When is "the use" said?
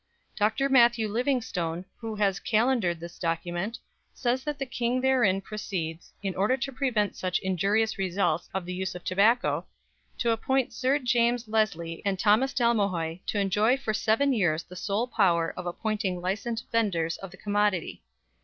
8.65-8.95